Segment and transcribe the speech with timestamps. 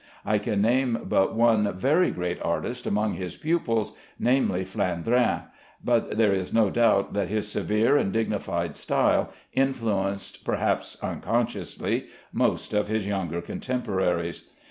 [0.25, 5.43] I can name but one very great artist amongst his pupils, namely, Flandrin,
[5.85, 12.73] but there is no doubt that his severe and dignified style influenced, perhaps unconsciously, most
[12.73, 14.45] of his younger contemporaries.